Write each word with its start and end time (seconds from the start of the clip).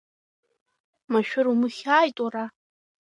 Машәыр 1.11 1.45
умыхьааит, 1.53 2.17
уара! 2.23 2.45